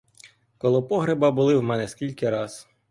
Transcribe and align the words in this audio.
Коло 0.57 0.83
погреба 0.83 1.31
були 1.31 1.57
в 1.57 1.63
мене 1.63 1.87
скільки 1.87 2.29
раз. 2.29 2.67